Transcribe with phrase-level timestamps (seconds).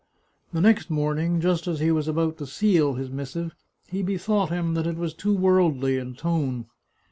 [0.51, 3.53] The next morning, just as he was about to seal his missive,
[3.87, 6.65] he bethought him that it was too worldly in tone.